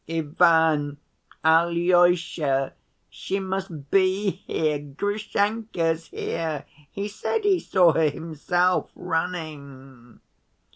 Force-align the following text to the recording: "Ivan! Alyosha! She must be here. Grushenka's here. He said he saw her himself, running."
"Ivan! 0.09 0.97
Alyosha! 1.45 2.73
She 3.07 3.39
must 3.39 3.91
be 3.91 4.31
here. 4.31 4.79
Grushenka's 4.79 6.07
here. 6.07 6.65
He 6.89 7.07
said 7.07 7.43
he 7.43 7.59
saw 7.59 7.93
her 7.93 8.09
himself, 8.09 8.89
running." 8.95 10.21